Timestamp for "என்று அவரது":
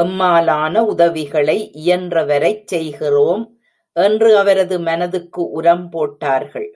3.96-4.78